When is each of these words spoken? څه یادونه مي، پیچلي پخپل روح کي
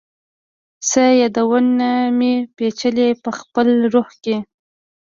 څه 0.89 1.03
یادونه 1.21 1.89
مي، 2.17 2.33
پیچلي 2.55 3.07
پخپل 3.23 3.69
روح 3.93 4.09
کي 4.23 4.35